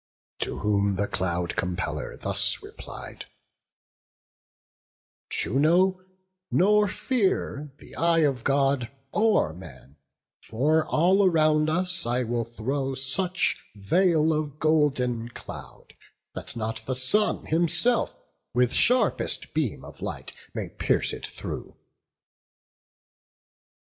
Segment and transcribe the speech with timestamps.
[0.39, 3.25] To whom the Cloud compeller thus replied:
[5.29, 6.01] "Juno,
[6.49, 9.97] nor fear the eye of God or man;
[10.41, 15.93] For all around us I will throw such veil Of golden cloud,
[16.33, 18.19] that not the sun himself
[18.55, 21.75] With sharpest beam of light may pierce it through."